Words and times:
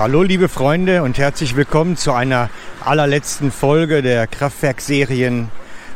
Hallo 0.00 0.22
liebe 0.22 0.48
Freunde 0.48 1.02
und 1.02 1.18
herzlich 1.18 1.56
willkommen 1.56 1.94
zu 1.94 2.12
einer 2.12 2.48
allerletzten 2.82 3.52
Folge 3.52 4.00
der 4.00 4.26
Kraftwerkserien 4.26 5.50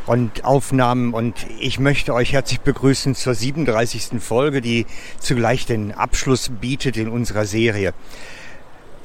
und 0.05 0.45
Aufnahmen 0.45 1.15
und 1.15 1.33
ich 1.59 1.79
möchte 1.79 2.13
euch 2.13 2.31
herzlich 2.31 2.61
begrüßen 2.61 3.15
zur 3.15 3.33
37. 3.33 4.21
Folge, 4.21 4.61
die 4.61 4.85
zugleich 5.17 5.65
den 5.65 5.91
Abschluss 5.91 6.51
bietet 6.61 6.97
in 6.97 7.09
unserer 7.09 7.45
Serie. 7.45 7.95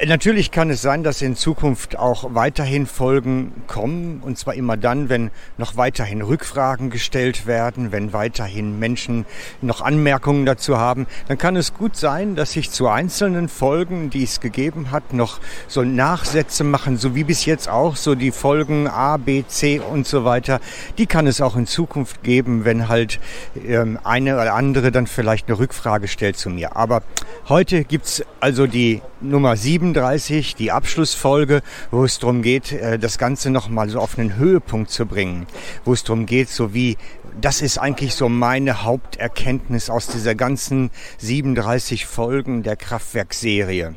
Natürlich 0.07 0.51
kann 0.51 0.71
es 0.71 0.81
sein, 0.81 1.03
dass 1.03 1.21
in 1.21 1.37
Zukunft 1.37 1.99
auch 1.99 2.35
weiterhin 2.35 2.87
Folgen 2.87 3.53
kommen, 3.67 4.21
und 4.25 4.39
zwar 4.39 4.55
immer 4.55 4.79
dann, 4.79 5.11
wenn 5.11 5.31
noch 5.59 5.77
weiterhin 5.77 6.23
Rückfragen 6.23 6.89
gestellt 6.89 7.47
werden, 7.47 7.93
wenn 7.93 8.15
weiterhin 8.15 8.79
Menschen 8.79 9.27
noch 9.61 9.83
Anmerkungen 9.83 10.47
dazu 10.47 10.79
haben. 10.79 11.07
Dann 11.29 11.37
kann 11.37 11.55
es 11.55 11.75
gut 11.75 11.97
sein, 11.97 12.35
dass 12.35 12.53
sich 12.53 12.71
zu 12.71 12.89
einzelnen 12.89 13.49
Folgen, 13.49 14.09
die 14.09 14.23
es 14.23 14.41
gegeben 14.41 14.91
hat, 14.91 15.13
noch 15.13 15.39
so 15.69 15.83
Nachsätze 15.83 16.65
machen, 16.65 16.97
so 16.97 17.15
wie 17.15 17.25
bis 17.25 17.45
jetzt 17.45 17.69
auch, 17.69 17.97
so 17.97 18.15
die 18.15 18.31
Folgen 18.31 18.87
A, 18.87 19.19
B, 19.19 19.45
C 19.47 19.81
und 19.81 20.07
so 20.07 20.25
weiter. 20.25 20.61
Die 20.97 21.07
kann 21.07 21.27
es 21.27 21.43
auch 21.43 21.57
in 21.57 21.67
Zukunft 21.67 22.23
geben, 22.23 22.65
wenn 22.65 22.89
halt 22.89 23.21
ähm, 23.67 23.99
eine 24.03 24.35
oder 24.35 24.55
andere 24.55 24.93
dann 24.93 25.07
vielleicht 25.07 25.49
eine 25.49 25.59
Rückfrage 25.59 26.09
stellt 26.09 26.39
zu 26.39 26.49
mir. 26.49 26.77
Aber 26.77 27.03
heute 27.49 27.85
gibt's 27.85 28.23
also 28.41 28.67
die 28.67 29.03
Nummer 29.21 29.57
37, 29.95 30.55
die 30.55 30.71
Abschlussfolge, 30.71 31.63
wo 31.91 32.05
es 32.05 32.21
darum 32.21 32.43
geht, 32.43 32.71
äh, 32.71 32.99
das 32.99 33.19
Ganze 33.19 33.51
nochmal 33.51 33.89
so 33.89 33.99
auf 33.99 34.19
einen 34.19 34.37
Höhepunkt 34.37 34.91
zu 34.91 35.05
bringen. 35.05 35.47
Wo 35.85 35.93
es 35.93 36.05
darum 36.05 36.27
geht, 36.27 36.49
so 36.49 36.73
wie, 36.73 36.97
das 37.41 37.61
ist 37.61 37.79
eigentlich 37.79 38.15
so 38.15 38.29
meine 38.29 38.85
Haupterkenntnis 38.85 39.91
aus 39.91 40.07
dieser 40.07 40.37
ganzen 40.37 40.91
37 41.19 42.07
Folgen 42.07 42.63
der 42.63 42.77
Kraftwerkserie 42.77 43.95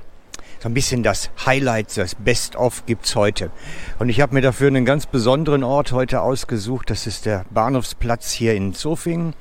so 0.63 0.69
ein 0.69 0.73
bisschen 0.73 1.03
das 1.03 1.29
Highlight, 1.45 1.97
das 1.97 2.15
Best-of 2.15 2.85
gibt's 2.85 3.17
heute. 3.17 3.51
Und 3.99 4.07
ich 4.07 4.21
habe 4.21 4.33
mir 4.33 4.39
dafür 4.39 4.67
einen 4.67 4.85
ganz 4.85 5.05
besonderen 5.05 5.61
Ort 5.61 5.91
heute 5.91 6.21
ausgesucht. 6.21 6.89
Das 6.89 7.05
ist 7.05 7.25
der 7.25 7.43
Bahnhofsplatz 7.49 8.31
hier 8.31 8.53
in 8.53 8.73
Zofingen. 8.73 9.33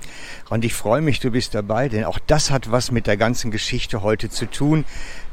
Und 0.50 0.64
ich 0.64 0.74
freue 0.74 1.00
mich, 1.00 1.20
du 1.20 1.30
bist 1.30 1.54
dabei, 1.54 1.88
denn 1.88 2.02
auch 2.02 2.18
das 2.26 2.50
hat 2.50 2.72
was 2.72 2.90
mit 2.90 3.06
der 3.06 3.16
ganzen 3.16 3.52
Geschichte 3.52 4.02
heute 4.02 4.30
zu 4.30 4.46
tun 4.50 4.84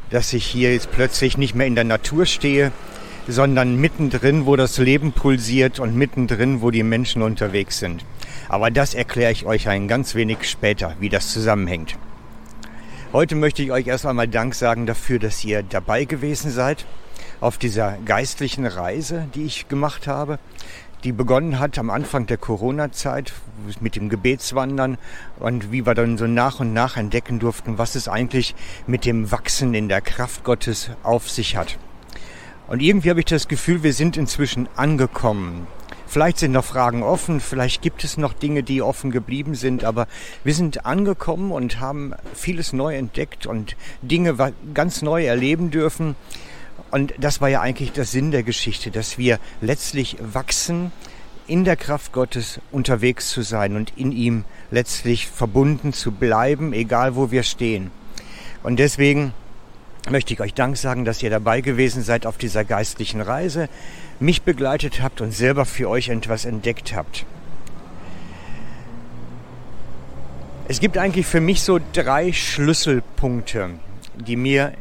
dass 0.09 0.33
ich 0.33 0.45
hier 0.45 0.73
jetzt 0.73 0.91
plötzlich 0.91 1.37
nicht 1.37 1.55
mehr 1.55 1.67
in 1.67 1.75
der 1.75 1.83
Natur 1.83 2.25
stehe, 2.25 2.71
sondern 3.27 3.75
mittendrin, 3.75 4.45
wo 4.45 4.55
das 4.55 4.77
Leben 4.77 5.11
pulsiert 5.11 5.79
und 5.79 5.95
mittendrin, 5.95 6.61
wo 6.61 6.71
die 6.71 6.83
Menschen 6.83 7.21
unterwegs 7.21 7.79
sind. 7.79 8.03
Aber 8.47 8.71
das 8.71 8.95
erkläre 8.95 9.31
ich 9.31 9.45
euch 9.45 9.67
ein 9.69 9.87
ganz 9.87 10.15
wenig 10.15 10.49
später, 10.49 10.95
wie 10.99 11.09
das 11.09 11.31
zusammenhängt. 11.31 11.97
Heute 13.13 13.35
möchte 13.35 13.61
ich 13.63 13.71
euch 13.71 13.87
erst 13.87 14.05
einmal 14.05 14.27
Dank 14.27 14.55
sagen 14.55 14.85
dafür, 14.85 15.19
dass 15.19 15.43
ihr 15.43 15.63
dabei 15.63 16.05
gewesen 16.05 16.51
seid 16.51 16.85
auf 17.41 17.57
dieser 17.57 17.97
geistlichen 18.05 18.65
Reise, 18.65 19.27
die 19.33 19.45
ich 19.45 19.67
gemacht 19.67 20.07
habe 20.07 20.39
die 21.03 21.11
begonnen 21.11 21.59
hat 21.59 21.77
am 21.77 21.89
Anfang 21.89 22.25
der 22.25 22.37
Corona-Zeit 22.37 23.33
mit 23.79 23.95
dem 23.95 24.09
Gebetswandern 24.09 24.97
und 25.39 25.71
wie 25.71 25.85
wir 25.85 25.95
dann 25.95 26.17
so 26.17 26.27
nach 26.27 26.59
und 26.59 26.73
nach 26.73 26.97
entdecken 26.97 27.39
durften, 27.39 27.77
was 27.77 27.95
es 27.95 28.07
eigentlich 28.07 28.55
mit 28.87 29.05
dem 29.05 29.31
Wachsen 29.31 29.73
in 29.73 29.87
der 29.87 30.01
Kraft 30.01 30.43
Gottes 30.43 30.91
auf 31.03 31.29
sich 31.29 31.55
hat. 31.55 31.77
Und 32.67 32.81
irgendwie 32.81 33.09
habe 33.09 33.19
ich 33.19 33.25
das 33.25 33.47
Gefühl, 33.47 33.83
wir 33.83 33.93
sind 33.93 34.17
inzwischen 34.17 34.67
angekommen. 34.75 35.67
Vielleicht 36.05 36.39
sind 36.39 36.51
noch 36.53 36.65
Fragen 36.65 37.03
offen, 37.03 37.39
vielleicht 37.39 37.81
gibt 37.81 38.03
es 38.03 38.17
noch 38.17 38.33
Dinge, 38.33 38.63
die 38.63 38.81
offen 38.81 39.11
geblieben 39.11 39.53
sind, 39.53 39.83
aber 39.83 40.07
wir 40.43 40.55
sind 40.55 40.85
angekommen 40.85 41.51
und 41.51 41.79
haben 41.79 42.13
vieles 42.33 42.73
neu 42.73 42.95
entdeckt 42.95 43.45
und 43.45 43.75
Dinge 44.01 44.35
ganz 44.73 45.03
neu 45.03 45.25
erleben 45.25 45.69
dürfen, 45.69 46.15
und 46.91 47.13
das 47.19 47.41
war 47.41 47.49
ja 47.49 47.61
eigentlich 47.61 47.91
der 47.91 48.05
Sinn 48.05 48.31
der 48.31 48.43
Geschichte, 48.43 48.91
dass 48.91 49.17
wir 49.17 49.39
letztlich 49.61 50.17
wachsen, 50.19 50.91
in 51.47 51.63
der 51.63 51.75
Kraft 51.75 52.13
Gottes 52.13 52.59
unterwegs 52.71 53.29
zu 53.29 53.41
sein 53.41 53.75
und 53.75 53.93
in 53.97 54.11
ihm 54.11 54.45
letztlich 54.69 55.27
verbunden 55.27 55.93
zu 55.93 56.11
bleiben, 56.11 56.73
egal 56.73 57.15
wo 57.15 57.31
wir 57.31 57.43
stehen. 57.43 57.89
Und 58.61 58.77
deswegen 58.77 59.33
möchte 60.09 60.33
ich 60.33 60.41
euch 60.41 60.53
Dank 60.53 60.77
sagen, 60.77 61.05
dass 61.05 61.23
ihr 61.23 61.29
dabei 61.29 61.61
gewesen 61.61 62.03
seid 62.03 62.25
auf 62.25 62.37
dieser 62.37 62.63
geistlichen 62.65 63.21
Reise, 63.21 63.67
mich 64.19 64.43
begleitet 64.43 65.01
habt 65.01 65.21
und 65.21 65.31
selber 65.31 65.65
für 65.65 65.89
euch 65.89 66.09
etwas 66.09 66.45
entdeckt 66.45 66.93
habt. 66.95 67.25
Es 70.67 70.79
gibt 70.79 70.97
eigentlich 70.99 71.25
für 71.25 71.41
mich 71.41 71.63
so 71.63 71.79
drei 71.93 72.31
Schlüsselpunkte, 72.31 73.71
die 74.15 74.35
mir 74.35 74.73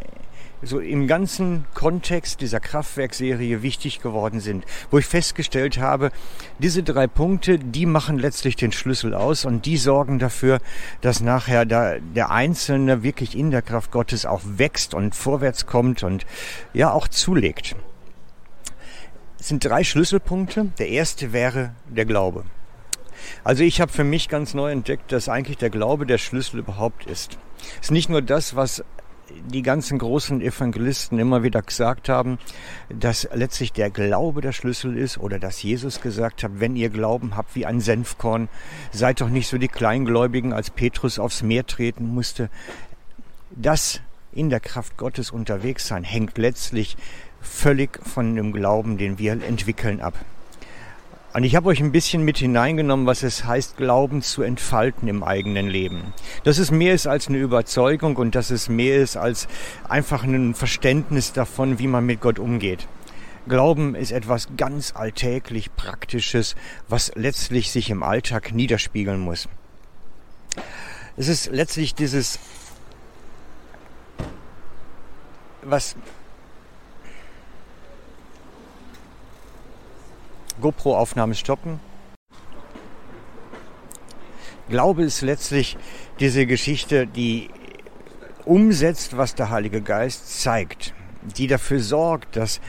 so 0.63 0.81
im 0.81 1.07
ganzen 1.07 1.65
Kontext 1.75 2.41
dieser 2.41 2.61
Kraftwerkserie 2.61 3.63
wichtig 3.63 4.01
geworden 4.01 4.41
sind, 4.41 4.65
wo 4.91 4.99
ich 4.99 5.07
festgestellt 5.07 5.79
habe, 5.79 6.11
diese 6.59 6.83
drei 6.83 7.07
Punkte, 7.07 7.59
die 7.59 7.87
machen 7.87 8.19
letztlich 8.19 8.57
den 8.57 8.73
Schlüssel 8.73 9.15
aus 9.15 9.45
und 9.45 9.67
die 9.67 9.77
sorgen 9.77 10.19
dafür, 10.19 10.59
dass 11.01 11.21
nachher 11.21 11.65
da 11.65 11.99
der 11.99 12.31
Einzelne 12.31 13.03
wirklich 13.03 13.37
in 13.37 13.51
der 13.51 13.63
Kraft 13.63 13.93
Gottes 13.93 14.27
auch 14.27 14.43
wächst 14.45 14.95
und 14.95 15.15
vorwärts 15.15 15.67
kommt 15.67 16.03
und 16.03 16.27
ja 16.73 16.93
auch 16.93 17.09
zulegt. 17.09 17.77
Es 19.41 19.49
sind 19.49 19.65
drei 19.65 19.85
Schlüsselpunkte. 19.85 20.73
Der 20.79 20.89
erste 20.89 21.33
wäre 21.33 21.75
der 21.87 22.05
Glaube. 22.05 22.45
Also 23.45 23.63
ich 23.63 23.81
habe 23.81 23.93
für 23.93 24.05
mich 24.05 24.29
ganz 24.29 24.55
neu 24.55 24.73
entdeckt, 24.73 25.13
dass 25.13 25.29
eigentlich 25.29 25.59
der 25.59 25.71
Glaube 25.71 26.07
der 26.07 26.19
Schlüssel 26.19 26.59
überhaupt 26.59 27.07
ist. 27.07 27.39
Es 27.77 27.87
ist 27.87 27.91
nicht 27.91 28.09
nur 28.09 28.23
das, 28.23 28.57
was 28.57 28.85
die 29.53 29.63
ganzen 29.63 29.99
großen 29.99 30.41
Evangelisten 30.41 31.19
immer 31.19 31.43
wieder 31.43 31.63
gesagt 31.63 32.09
haben, 32.09 32.39
dass 32.89 33.29
letztlich 33.33 33.73
der 33.73 33.91
Glaube 33.91 34.41
der 34.41 34.53
Schlüssel 34.53 34.97
ist 34.97 35.19
oder 35.19 35.39
dass 35.39 35.63
Jesus 35.63 36.01
gesagt 36.01 36.43
hat, 36.43 36.53
wenn 36.61 36.77
ihr 36.77 36.91
Glauben 36.91 37.37
habt 37.37 37.55
wie 37.55 37.67
ein 37.67 37.81
Senfkorn, 37.81 38.49
seid 38.93 39.21
doch 39.21 39.29
nicht 39.29 39.49
so 39.49 39.59
die 39.59 39.69
Kleingläubigen, 39.69 40.53
als 40.53 40.71
Petrus 40.71 41.19
aufs 41.19 41.43
Meer 41.43 41.67
treten 41.67 42.07
musste. 42.07 42.51
Das 43.51 44.01
in 44.33 44.51
der 44.51 44.61
Kraft 44.61 44.97
Gottes 44.97 45.31
unterwegs 45.31 45.87
sein 45.89 46.05
hängt 46.05 46.39
letztlich 46.39 46.97
völlig 47.41 47.99
von 48.05 48.35
dem 48.35 48.53
Glauben, 48.53 48.99
den 48.99 49.19
wir 49.19 49.33
entwickeln, 49.33 50.01
ab. 50.01 50.15
Und 51.35 51.45
ich 51.45 51.55
habe 51.55 51.69
euch 51.69 51.81
ein 51.81 51.93
bisschen 51.93 52.23
mit 52.23 52.39
hineingenommen, 52.39 53.07
was 53.07 53.23
es 53.23 53.45
heißt, 53.45 53.77
Glauben 53.77 54.23
zu 54.23 54.43
entfalten 54.43 55.09
im 55.09 55.23
eigenen 55.23 55.69
Leben. 55.69 56.15
Dass 56.45 56.59
es 56.59 56.71
mehr 56.71 56.95
ist 56.95 57.07
als 57.07 57.29
eine 57.29 57.39
Überzeugung 57.39 58.17
und 58.17 58.35
dass 58.35 58.51
es 58.51 58.69
mehr 58.69 58.97
ist 58.97 59.17
als 59.17 59.47
einfach 59.89 60.25
ein 60.25 60.55
Verständnis 60.55 61.33
davon, 61.33 61.79
wie 61.79 61.87
man 61.87 62.07
mit 62.07 62.21
Gott 62.21 62.39
umgeht. 62.39 62.89
Glauben 63.47 63.95
ist 63.95 64.11
etwas 64.11 64.49
ganz 64.57 64.95
alltäglich 64.97 65.75
Praktisches, 65.77 66.57
was 66.89 67.13
letztlich 67.15 67.71
sich 67.71 67.91
im 67.91 68.03
Alltag 68.03 68.53
niederspiegeln 68.53 69.21
muss. 69.21 69.49
Es 71.17 71.29
ist 71.29 71.51
letztlich 71.53 71.95
dieses, 71.95 72.39
was 75.63 75.95
GoPro-Aufnahme 80.61 81.35
stoppen. 81.35 81.81
Glaube 84.69 85.05
ist 85.05 85.23
letztlich 85.23 85.77
diese 86.21 86.47
Geschichte, 86.47 87.07
die 87.07 87.49
umsetzt, 88.45 89.17
was 89.17 89.35
der 89.35 89.51
Heilige 89.51 89.81
Geist 89.81 90.41
zeigt, 90.41 90.95
die 91.23 91.47
dafür 91.47 91.81
sorgt, 91.81 92.37
dass 92.37 92.61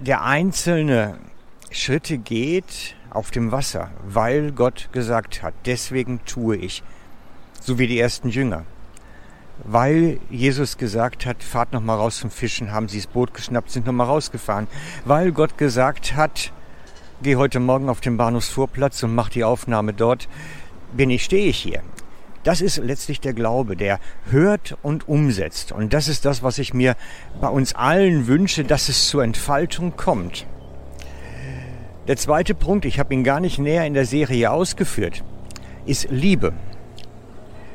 der 0.00 0.22
Einzelne 0.22 1.18
Schritte 1.70 2.18
geht 2.18 2.96
auf 3.10 3.30
dem 3.30 3.52
Wasser, 3.52 3.90
weil 4.04 4.52
Gott 4.52 4.88
gesagt 4.92 5.42
hat, 5.42 5.54
deswegen 5.64 6.24
tue 6.24 6.56
ich, 6.56 6.82
so 7.60 7.78
wie 7.78 7.86
die 7.86 8.00
ersten 8.00 8.28
Jünger 8.28 8.64
weil 9.64 10.18
Jesus 10.30 10.78
gesagt 10.78 11.26
hat, 11.26 11.42
fahrt 11.42 11.72
noch 11.72 11.80
mal 11.80 11.96
raus 11.96 12.18
zum 12.18 12.30
Fischen, 12.30 12.72
haben 12.72 12.88
sie 12.88 12.98
das 12.98 13.06
Boot 13.06 13.34
geschnappt, 13.34 13.70
sind 13.70 13.86
noch 13.86 13.92
mal 13.92 14.04
rausgefahren, 14.04 14.66
weil 15.04 15.32
Gott 15.32 15.58
gesagt 15.58 16.16
hat, 16.16 16.52
geh 17.22 17.36
heute 17.36 17.60
Morgen 17.60 17.88
auf 17.88 18.00
den 18.00 18.16
Bahnhofsvorplatz 18.16 19.02
und 19.02 19.14
mach 19.14 19.28
die 19.28 19.44
Aufnahme 19.44 19.92
dort, 19.92 20.28
bin 20.92 21.10
ich, 21.10 21.24
stehe 21.24 21.46
ich 21.48 21.58
hier. 21.58 21.82
Das 22.44 22.60
ist 22.60 22.78
letztlich 22.78 23.20
der 23.20 23.34
Glaube, 23.34 23.76
der 23.76 24.00
hört 24.30 24.76
und 24.82 25.06
umsetzt. 25.06 25.70
Und 25.70 25.92
das 25.92 26.08
ist 26.08 26.24
das, 26.24 26.42
was 26.42 26.58
ich 26.58 26.74
mir 26.74 26.96
bei 27.40 27.48
uns 27.48 27.74
allen 27.74 28.26
wünsche, 28.26 28.64
dass 28.64 28.88
es 28.88 29.08
zur 29.08 29.22
Entfaltung 29.22 29.96
kommt. 29.96 30.46
Der 32.08 32.16
zweite 32.16 32.54
Punkt, 32.56 32.84
ich 32.84 32.98
habe 32.98 33.14
ihn 33.14 33.22
gar 33.22 33.38
nicht 33.38 33.60
näher 33.60 33.86
in 33.86 33.94
der 33.94 34.06
Serie 34.06 34.50
ausgeführt, 34.50 35.22
ist 35.86 36.08
Liebe. 36.10 36.52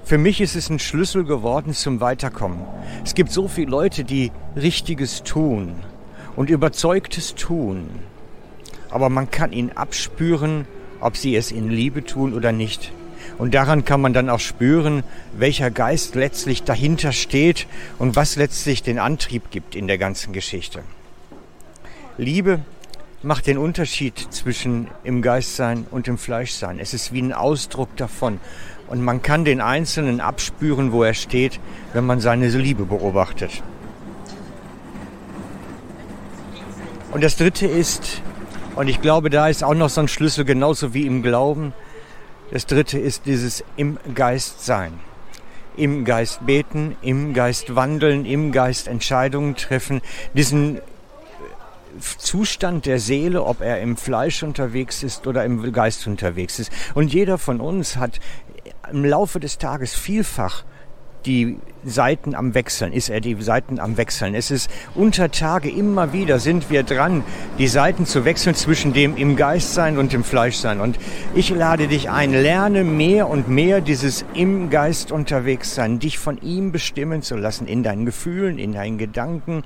Für 0.07 0.17
mich 0.17 0.39
ist 0.39 0.55
es 0.55 0.69
ein 0.69 0.79
Schlüssel 0.79 1.25
geworden 1.25 1.73
zum 1.73 1.99
Weiterkommen. 1.99 2.61
Es 3.03 3.13
gibt 3.13 3.29
so 3.29 3.49
viele 3.49 3.69
Leute, 3.69 4.05
die 4.05 4.31
Richtiges 4.55 5.23
tun 5.23 5.75
und 6.37 6.49
Überzeugtes 6.49 7.35
tun. 7.35 7.89
Aber 8.89 9.09
man 9.09 9.29
kann 9.31 9.51
ihnen 9.51 9.75
abspüren, 9.75 10.65
ob 11.01 11.17
sie 11.17 11.35
es 11.35 11.51
in 11.51 11.69
Liebe 11.69 12.05
tun 12.05 12.33
oder 12.33 12.53
nicht. 12.53 12.93
Und 13.37 13.53
daran 13.53 13.83
kann 13.83 13.99
man 13.99 14.13
dann 14.13 14.29
auch 14.29 14.39
spüren, 14.39 15.03
welcher 15.37 15.71
Geist 15.71 16.15
letztlich 16.15 16.63
dahinter 16.63 17.11
steht 17.11 17.67
und 17.99 18.15
was 18.15 18.37
letztlich 18.37 18.83
den 18.83 18.99
Antrieb 18.99 19.51
gibt 19.51 19.75
in 19.75 19.87
der 19.87 19.97
ganzen 19.97 20.31
Geschichte. 20.31 20.83
Liebe 22.17 22.61
macht 23.23 23.47
den 23.47 23.57
Unterschied 23.57 24.17
zwischen 24.31 24.87
im 25.03 25.21
Geist 25.21 25.55
sein 25.55 25.87
und 25.89 26.07
im 26.07 26.17
Fleisch 26.17 26.51
sein. 26.51 26.79
Es 26.79 26.93
ist 26.93 27.13
wie 27.13 27.21
ein 27.21 27.33
Ausdruck 27.33 27.95
davon. 27.97 28.39
Und 28.87 29.01
man 29.01 29.21
kann 29.21 29.43
den 29.43 29.59
Einzelnen 29.59 30.21
abspüren, 30.21 30.91
wo 30.91 31.03
er 31.03 31.13
steht, 31.13 31.59
wenn 31.93 32.05
man 32.05 32.19
seine 32.19 32.47
Liebe 32.47 32.85
beobachtet. 32.85 33.63
Und 37.11 37.23
das 37.23 37.35
Dritte 37.35 37.65
ist, 37.65 38.21
und 38.75 38.87
ich 38.87 39.01
glaube, 39.01 39.29
da 39.29 39.47
ist 39.47 39.63
auch 39.63 39.73
noch 39.73 39.89
so 39.89 40.01
ein 40.01 40.07
Schlüssel, 40.07 40.45
genauso 40.45 40.93
wie 40.93 41.05
im 41.07 41.23
Glauben, 41.23 41.73
das 42.51 42.65
Dritte 42.65 42.99
ist 42.99 43.25
dieses 43.25 43.63
im 43.75 43.97
Geist 44.13 44.63
sein. 44.63 44.93
Im 45.75 46.05
Geist 46.05 46.45
beten, 46.45 46.95
im 47.01 47.33
Geist 47.33 47.75
wandeln, 47.75 48.25
im 48.25 48.51
Geist 48.51 48.87
Entscheidungen 48.87 49.55
treffen, 49.55 50.01
diesen 50.33 50.79
Zustand 51.99 52.85
der 52.85 52.99
Seele, 52.99 53.43
ob 53.43 53.61
er 53.61 53.81
im 53.81 53.97
Fleisch 53.97 54.43
unterwegs 54.43 55.03
ist 55.03 55.27
oder 55.27 55.43
im 55.45 55.71
Geist 55.71 56.07
unterwegs 56.07 56.59
ist. 56.59 56.71
Und 56.93 57.13
jeder 57.13 57.37
von 57.37 57.59
uns 57.61 57.97
hat 57.97 58.19
im 58.91 59.05
Laufe 59.05 59.39
des 59.39 59.57
Tages 59.57 59.93
vielfach 59.93 60.63
die 61.25 61.57
Seiten 61.83 62.35
am 62.35 62.53
Wechseln, 62.53 62.91
ist 62.91 63.09
er 63.09 63.21
die 63.21 63.41
Seiten 63.41 63.79
am 63.79 63.97
Wechseln. 63.97 64.35
Es 64.35 64.51
ist 64.51 64.69
unter 64.95 65.31
Tage 65.31 65.69
immer 65.69 66.11
wieder 66.13 66.39
sind 66.39 66.69
wir 66.69 66.83
dran, 66.83 67.23
die 67.57 67.67
Seiten 67.67 68.05
zu 68.05 68.25
wechseln 68.25 68.55
zwischen 68.55 68.93
dem 68.93 69.15
im 69.15 69.35
Geist 69.35 69.73
sein 69.73 69.97
und 69.97 70.13
dem 70.13 70.23
Fleisch 70.23 70.57
sein. 70.57 70.81
Und 70.81 70.97
ich 71.33 71.49
lade 71.49 71.87
dich 71.87 72.09
ein, 72.09 72.31
lerne 72.31 72.83
mehr 72.83 73.29
und 73.29 73.47
mehr 73.47 73.81
dieses 73.81 74.25
im 74.33 74.69
Geist 74.69 75.11
unterwegs 75.11 75.75
sein, 75.75 75.99
dich 75.99 76.17
von 76.19 76.41
ihm 76.41 76.71
bestimmen 76.71 77.21
zu 77.21 77.35
lassen, 77.35 77.67
in 77.67 77.83
deinen 77.83 78.05
Gefühlen, 78.05 78.57
in 78.57 78.73
deinen 78.73 78.97
Gedanken, 78.97 79.63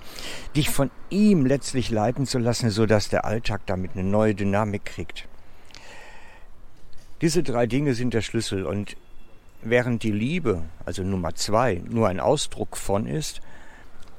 dich 0.55 0.69
von 0.69 0.91
ihm 1.09 1.45
letztlich 1.45 1.89
leiten 1.89 2.25
zu 2.25 2.39
lassen, 2.39 2.69
sodass 2.69 3.09
der 3.09 3.25
Alltag 3.25 3.61
damit 3.65 3.91
eine 3.95 4.03
neue 4.03 4.35
Dynamik 4.35 4.85
kriegt. 4.85 5.27
Diese 7.21 7.43
drei 7.43 7.67
Dinge 7.67 7.93
sind 7.93 8.13
der 8.13 8.21
Schlüssel 8.21 8.65
und 8.65 8.95
Während 9.63 10.01
die 10.01 10.11
Liebe, 10.11 10.63
also 10.85 11.03
Nummer 11.03 11.35
zwei, 11.35 11.83
nur 11.87 12.07
ein 12.07 12.19
Ausdruck 12.19 12.77
von 12.77 13.05
ist, 13.05 13.41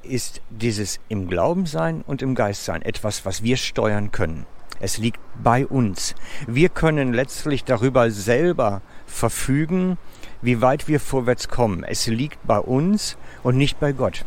ist 0.04 0.40
dieses 0.50 1.00
im 1.08 1.28
Glauben 1.28 1.66
sein 1.66 2.02
und 2.06 2.22
im 2.22 2.36
Geist 2.36 2.64
sein 2.64 2.82
etwas, 2.82 3.24
was 3.24 3.42
wir 3.42 3.56
steuern 3.56 4.12
können. 4.12 4.46
Es 4.78 4.98
liegt 4.98 5.20
bei 5.42 5.66
uns. 5.66 6.14
Wir 6.46 6.68
können 6.68 7.12
letztlich 7.12 7.64
darüber 7.64 8.10
selber 8.12 8.82
verfügen, 9.06 9.98
wie 10.42 10.60
weit 10.60 10.86
wir 10.86 11.00
vorwärts 11.00 11.48
kommen. 11.48 11.82
Es 11.82 12.06
liegt 12.06 12.38
bei 12.46 12.58
uns 12.58 13.16
und 13.42 13.56
nicht 13.56 13.80
bei 13.80 13.92
Gott. 13.92 14.24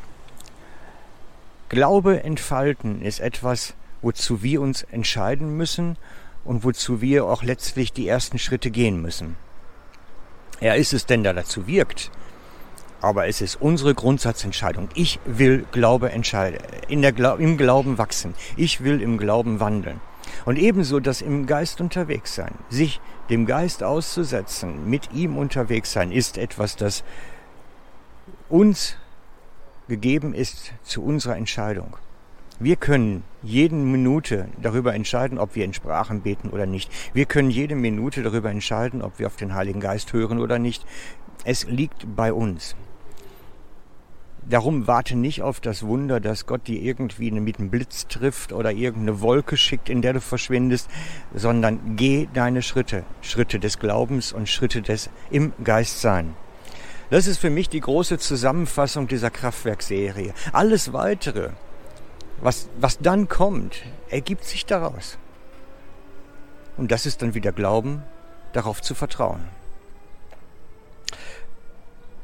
Glaube 1.69 2.23
entfalten 2.23 3.01
ist 3.01 3.21
etwas, 3.21 3.73
wozu 4.01 4.43
wir 4.43 4.61
uns 4.61 4.83
entscheiden 4.83 5.55
müssen 5.55 5.97
und 6.43 6.65
wozu 6.65 6.99
wir 6.99 7.25
auch 7.25 7.41
letztlich 7.41 7.93
die 7.93 8.07
ersten 8.07 8.37
Schritte 8.37 8.69
gehen 8.69 9.01
müssen. 9.01 9.37
Er 10.59 10.75
ist 10.75 10.93
es 10.93 11.05
denn, 11.05 11.23
der 11.23 11.33
dazu 11.33 11.67
wirkt. 11.67 12.11
Aber 13.01 13.27
es 13.27 13.41
ist 13.41 13.61
unsere 13.61 13.93
Grundsatzentscheidung. 13.93 14.89
Ich 14.95 15.19
will 15.25 15.65
Glaube 15.71 16.11
entscheiden, 16.11 16.59
in 16.87 17.01
der 17.01 17.11
Gla 17.11 17.35
im 17.35 17.57
Glauben 17.57 17.97
wachsen. 17.97 18.33
Ich 18.55 18.83
will 18.83 19.01
im 19.01 19.17
Glauben 19.17 19.59
wandeln. 19.59 19.99
Und 20.45 20.57
ebenso 20.57 20.99
das 20.99 21.21
im 21.21 21.45
Geist 21.45 21.81
unterwegs 21.81 22.35
sein. 22.35 22.55
Sich 22.69 22.99
dem 23.29 23.45
Geist 23.45 23.83
auszusetzen, 23.83 24.89
mit 24.89 25.11
ihm 25.13 25.37
unterwegs 25.37 25.91
sein, 25.91 26.11
ist 26.11 26.37
etwas, 26.37 26.75
das 26.75 27.03
uns 28.49 28.97
gegeben 29.87 30.33
ist 30.33 30.73
zu 30.83 31.03
unserer 31.03 31.37
Entscheidung. 31.37 31.97
Wir 32.59 32.77
können 32.77 33.23
jede 33.43 33.75
Minute 33.75 34.47
darüber 34.61 34.93
entscheiden, 34.93 35.39
ob 35.39 35.55
wir 35.55 35.65
in 35.65 35.73
Sprachen 35.73 36.21
beten 36.21 36.49
oder 36.49 36.65
nicht. 36.65 36.89
Wir 37.13 37.25
können 37.25 37.49
jede 37.49 37.75
Minute 37.75 38.23
darüber 38.23 38.49
entscheiden, 38.49 39.01
ob 39.01 39.19
wir 39.19 39.27
auf 39.27 39.35
den 39.35 39.53
Heiligen 39.53 39.81
Geist 39.81 40.13
hören 40.13 40.39
oder 40.39 40.57
nicht. 40.57 40.85
Es 41.43 41.67
liegt 41.67 42.15
bei 42.15 42.31
uns. 42.31 42.77
Darum 44.47 44.87
warte 44.87 45.17
nicht 45.17 45.41
auf 45.41 45.59
das 45.59 45.85
Wunder, 45.85 46.21
dass 46.21 46.45
Gott 46.45 46.67
dir 46.67 46.81
irgendwie 46.81 47.29
mit 47.31 47.59
einem 47.59 47.71
Blitz 47.71 48.07
trifft 48.07 48.53
oder 48.53 48.71
irgendeine 48.71 49.19
Wolke 49.19 49.57
schickt, 49.57 49.89
in 49.89 50.01
der 50.01 50.13
du 50.13 50.21
verschwindest, 50.21 50.89
sondern 51.33 51.97
geh 51.97 52.29
deine 52.33 52.61
Schritte, 52.61 53.03
Schritte 53.21 53.59
des 53.59 53.79
Glaubens 53.79 54.31
und 54.31 54.47
Schritte 54.47 54.81
des 54.81 55.09
im 55.29 55.51
Geist 55.63 55.99
sein. 55.99 56.35
Das 57.09 57.27
ist 57.27 57.39
für 57.39 57.49
mich 57.49 57.67
die 57.67 57.81
große 57.81 58.17
Zusammenfassung 58.17 59.07
dieser 59.07 59.29
Kraftwerkserie. 59.29 60.33
Alles 60.53 60.93
weitere 60.93 61.49
was, 62.41 62.69
was 62.79 62.97
dann 62.99 63.27
kommt, 63.27 63.83
ergibt 64.09 64.43
sich 64.43 64.65
daraus. 64.65 65.17
Und 66.77 66.91
das 66.91 67.05
ist 67.05 67.21
dann 67.21 67.33
wieder 67.33 67.51
Glauben, 67.51 68.03
darauf 68.53 68.81
zu 68.81 68.95
vertrauen. 68.95 69.41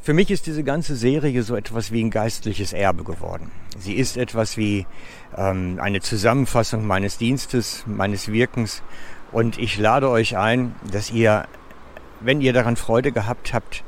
Für 0.04 0.14
mich 0.14 0.32
ist 0.32 0.48
diese 0.48 0.64
ganze 0.64 0.96
Serie 0.96 1.44
so 1.44 1.56
etwas 1.56 1.92
wie 1.92 2.04
ein 2.04 2.10
geistliches 2.10 2.74
Erbe 2.74 3.04
geworden. 3.04 3.52
Sie 3.78 3.94
ist 3.94 4.18
etwas 4.18 4.58
wie 4.58 4.88
ähm, 5.38 5.80
eine 5.80 6.02
Zusammenfassung 6.02 6.88
meines 6.88 7.20
Dienstes, 7.20 7.84
meines 7.86 8.32
Wirkens. 8.32 8.82
Und 9.32 9.60
ich 9.60 9.78
lade 9.78 10.10
euch 10.10 10.38
ein, 10.38 10.74
dass 10.92 11.12
ihr, 11.12 11.46
wenn 12.20 12.42
ihr 12.42 12.52
daran 12.52 12.78
Freude 12.78 13.12
gehabt 13.12 13.54
habt, 13.54 13.84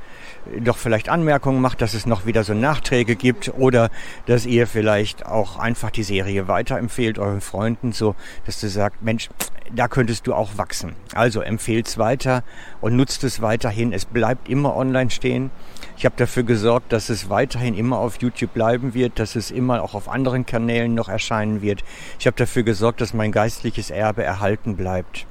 doch 0.60 0.78
vielleicht 0.78 1.10
Anmerkungen 1.10 1.62
macht, 1.62 1.82
dass 1.82 1.94
es 1.94 2.06
noch 2.06 2.26
wieder 2.26 2.44
so 2.44 2.54
Nachträge 2.54 3.16
gibt 3.16 3.54
oder 3.58 3.90
dass 4.26 4.46
ihr 4.46 4.68
vielleicht 4.68 5.26
auch 5.26 5.58
einfach 5.58 5.92
die 5.92 6.04
Serie 6.04 6.48
weiterempfehlt 6.48 7.20
euren 7.20 7.42
Freunden, 7.42 7.92
so 7.92 8.16
dass 8.46 8.60
du 8.60 8.68
sagst, 8.68 9.02
Mensch, 9.02 9.30
da 9.74 9.88
könntest 9.88 10.28
du 10.28 10.34
auch 10.34 10.58
wachsen. 10.58 10.94
Also 11.14 11.42
empfehlt 11.42 11.88
es 11.88 11.98
weiter 11.98 12.44
und 12.82 12.96
nutzt 12.96 13.24
es 13.24 13.42
weiterhin. 13.42 13.94
Es 13.94 14.06
bleibt 14.06 14.50
immer 14.50 14.76
online 14.76 15.10
stehen. 15.10 15.52
Ich 15.98 16.06
habe 16.06 16.16
dafür 16.18 16.44
gesorgt, 16.44 16.92
dass 16.92 17.10
es 17.10 17.30
weiterhin 17.30 17.76
immer 17.76 17.98
auf 17.98 18.22
YouTube 18.22 18.54
bleiben 18.54 18.94
wird, 18.94 19.20
dass 19.20 19.36
es 19.36 19.52
immer 19.52 19.82
auch 19.82 19.94
auf 19.94 20.10
anderen 20.10 20.46
Kanälen 20.46 20.94
noch 20.94 21.10
erscheinen 21.10 21.62
wird. 21.62 21.84
Ich 22.20 22.28
habe 22.28 22.36
dafür 22.36 22.64
gesorgt, 22.64 23.02
dass 23.02 23.14
mein 23.14 23.32
geistliches 23.32 23.90
Erbe 23.90 24.24
erhalten 24.24 24.76
bleibt. 24.76 25.26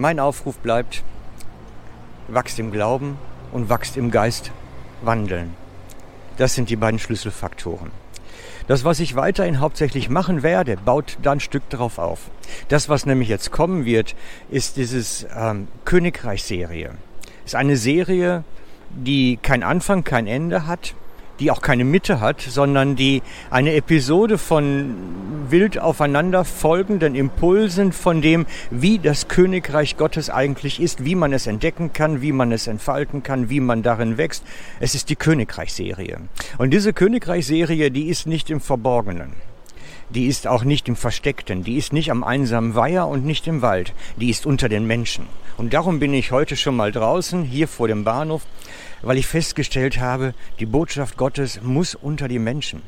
Mein 0.00 0.20
Aufruf 0.20 0.58
bleibt, 0.58 1.02
wachst 2.28 2.60
im 2.60 2.70
Glauben 2.70 3.18
und 3.50 3.68
wachst 3.68 3.96
im 3.96 4.12
Geist 4.12 4.52
wandeln. 5.02 5.54
Das 6.36 6.54
sind 6.54 6.70
die 6.70 6.76
beiden 6.76 7.00
Schlüsselfaktoren. 7.00 7.90
Das, 8.68 8.84
was 8.84 9.00
ich 9.00 9.16
weiterhin 9.16 9.58
hauptsächlich 9.58 10.08
machen 10.08 10.44
werde, 10.44 10.76
baut 10.76 11.18
da 11.22 11.32
ein 11.32 11.40
Stück 11.40 11.68
drauf 11.68 11.98
auf. 11.98 12.30
Das, 12.68 12.88
was 12.88 13.06
nämlich 13.06 13.28
jetzt 13.28 13.50
kommen 13.50 13.84
wird, 13.86 14.14
ist 14.50 14.76
dieses 14.76 15.26
ähm, 15.36 15.66
Königreich-Serie. 15.84 16.94
Ist 17.44 17.56
eine 17.56 17.76
Serie, 17.76 18.44
die 18.90 19.36
kein 19.42 19.64
Anfang, 19.64 20.04
kein 20.04 20.28
Ende 20.28 20.68
hat, 20.68 20.94
die 21.40 21.50
auch 21.50 21.60
keine 21.60 21.84
Mitte 21.84 22.20
hat, 22.20 22.40
sondern 22.40 22.96
die 22.96 23.22
eine 23.50 23.74
Episode 23.74 24.38
von 24.38 24.94
wild 25.48 25.78
aufeinander 25.78 26.44
folgenden 26.44 27.14
Impulsen 27.14 27.92
von 27.92 28.20
dem, 28.22 28.46
wie 28.70 28.98
das 28.98 29.28
Königreich 29.28 29.96
Gottes 29.96 30.30
eigentlich 30.30 30.80
ist, 30.80 31.04
wie 31.04 31.14
man 31.14 31.32
es 31.32 31.46
entdecken 31.46 31.92
kann, 31.92 32.22
wie 32.22 32.32
man 32.32 32.52
es 32.52 32.66
entfalten 32.66 33.22
kann, 33.22 33.50
wie 33.50 33.60
man 33.60 33.82
darin 33.82 34.18
wächst. 34.18 34.44
Es 34.80 34.94
ist 34.94 35.10
die 35.10 35.16
Königreichserie. 35.16 36.18
Und 36.58 36.70
diese 36.70 36.92
Königreichserie, 36.92 37.90
die 37.90 38.08
ist 38.08 38.26
nicht 38.26 38.50
im 38.50 38.60
Verborgenen. 38.60 39.47
Die 40.10 40.26
ist 40.26 40.46
auch 40.46 40.64
nicht 40.64 40.88
im 40.88 40.96
Versteckten, 40.96 41.64
die 41.64 41.76
ist 41.76 41.92
nicht 41.92 42.10
am 42.10 42.24
einsamen 42.24 42.74
Weiher 42.74 43.06
und 43.06 43.26
nicht 43.26 43.46
im 43.46 43.60
Wald, 43.60 43.92
die 44.16 44.30
ist 44.30 44.46
unter 44.46 44.70
den 44.70 44.86
Menschen. 44.86 45.26
Und 45.58 45.74
darum 45.74 45.98
bin 45.98 46.14
ich 46.14 46.32
heute 46.32 46.56
schon 46.56 46.76
mal 46.76 46.92
draußen, 46.92 47.44
hier 47.44 47.68
vor 47.68 47.88
dem 47.88 48.04
Bahnhof, 48.04 48.46
weil 49.02 49.18
ich 49.18 49.26
festgestellt 49.26 50.00
habe, 50.00 50.32
die 50.60 50.66
Botschaft 50.66 51.18
Gottes 51.18 51.60
muss 51.62 51.94
unter 51.94 52.26
die 52.26 52.38
Menschen. 52.38 52.80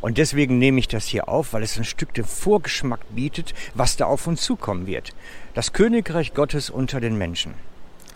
Und 0.00 0.16
deswegen 0.18 0.58
nehme 0.58 0.78
ich 0.78 0.86
das 0.86 1.06
hier 1.06 1.28
auf, 1.28 1.52
weil 1.54 1.64
es 1.64 1.76
ein 1.76 1.84
Stück 1.84 2.14
den 2.14 2.24
Vorgeschmack 2.24 3.00
bietet, 3.10 3.52
was 3.74 3.96
da 3.96 4.06
auf 4.06 4.28
uns 4.28 4.42
zukommen 4.42 4.86
wird. 4.86 5.12
Das 5.54 5.72
Königreich 5.72 6.34
Gottes 6.34 6.70
unter 6.70 7.00
den 7.00 7.18
Menschen. 7.18 7.54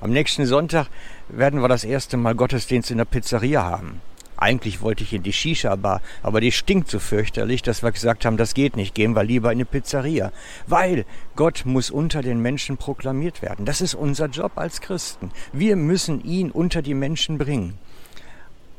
Am 0.00 0.10
nächsten 0.10 0.46
Sonntag 0.46 0.88
werden 1.28 1.60
wir 1.60 1.68
das 1.68 1.82
erste 1.82 2.16
Mal 2.16 2.34
Gottesdienst 2.34 2.90
in 2.90 2.98
der 2.98 3.04
Pizzeria 3.04 3.64
haben. 3.64 4.00
Eigentlich 4.36 4.80
wollte 4.80 5.04
ich 5.04 5.12
in 5.12 5.22
die 5.22 5.32
Shisha-Bar, 5.32 6.00
aber 6.22 6.40
die 6.40 6.52
stinkt 6.52 6.90
so 6.90 6.98
fürchterlich, 6.98 7.62
dass 7.62 7.82
wir 7.82 7.92
gesagt 7.92 8.24
haben, 8.24 8.36
das 8.36 8.54
geht 8.54 8.76
nicht, 8.76 8.94
gehen 8.94 9.14
wir 9.14 9.24
lieber 9.24 9.52
in 9.52 9.58
eine 9.58 9.64
Pizzeria. 9.64 10.32
Weil 10.66 11.04
Gott 11.36 11.62
muss 11.64 11.90
unter 11.90 12.22
den 12.22 12.40
Menschen 12.40 12.76
proklamiert 12.76 13.42
werden. 13.42 13.64
Das 13.64 13.80
ist 13.80 13.94
unser 13.94 14.26
Job 14.26 14.52
als 14.56 14.80
Christen. 14.80 15.30
Wir 15.52 15.76
müssen 15.76 16.24
ihn 16.24 16.50
unter 16.50 16.82
die 16.82 16.94
Menschen 16.94 17.38
bringen. 17.38 17.74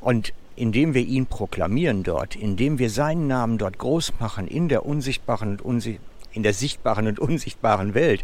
Und 0.01 0.33
indem 0.55 0.93
wir 0.93 1.03
ihn 1.03 1.25
proklamieren 1.25 2.03
dort, 2.03 2.35
indem 2.35 2.79
wir 2.79 2.89
seinen 2.89 3.27
Namen 3.27 3.57
dort 3.57 3.77
groß 3.77 4.13
machen, 4.19 4.47
in 4.47 4.69
der 4.69 4.85
unsichtbaren 4.85 5.49
und 5.51 5.61
unsichtbaren 5.61 6.15
in 6.35 6.43
der 6.43 6.53
sichtbaren 6.53 7.07
und 7.07 7.19
unsichtbaren 7.19 7.93
Welt. 7.93 8.23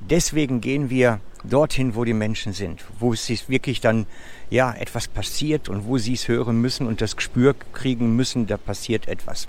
Deswegen 0.00 0.60
gehen 0.60 0.90
wir 0.90 1.20
dorthin, 1.44 1.94
wo 1.94 2.04
die 2.04 2.14
Menschen 2.14 2.52
sind, 2.52 2.84
wo 2.98 3.12
es 3.12 3.26
sich 3.26 3.48
wirklich 3.48 3.80
dann 3.80 4.06
ja 4.50 4.72
etwas 4.72 5.08
passiert 5.08 5.68
und 5.68 5.86
wo 5.86 5.98
sie 5.98 6.14
es 6.14 6.28
hören 6.28 6.60
müssen 6.60 6.86
und 6.86 7.00
das 7.00 7.16
Gespür 7.16 7.54
kriegen 7.72 8.16
müssen, 8.16 8.46
da 8.46 8.56
passiert 8.56 9.08
etwas. 9.08 9.48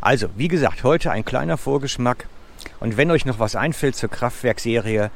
Also, 0.00 0.28
wie 0.36 0.48
gesagt, 0.48 0.82
heute 0.84 1.10
ein 1.10 1.24
kleiner 1.24 1.58
Vorgeschmack 1.58 2.26
und 2.80 2.96
wenn 2.96 3.10
euch 3.10 3.26
noch 3.26 3.38
was 3.38 3.56
einfällt 3.56 3.96
zur 3.96 4.08
Kraftwerkserie, 4.08 5.10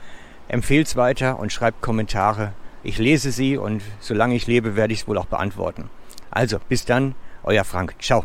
empfehlt 0.49 0.89
es 0.89 0.97
weiter 0.97 1.39
und 1.39 1.53
schreibt 1.53 1.81
Kommentare. 1.81 2.53
Ich 2.83 2.99
lese 2.99 3.33
sie 3.33 3.57
und 3.57 3.83
solange 4.01 4.35
ich 4.35 4.47
lebe, 4.47 4.77
werde 4.77 4.93
ich 4.93 5.01
es 5.01 5.09
wohl 5.09 5.19
auch 5.19 5.27
beantworten. 5.27 5.89
Also, 6.31 6.59
bis 6.69 6.85
dann, 6.85 7.15
euer 7.43 7.65
Frank. 7.65 7.95
Ciao. 8.01 8.25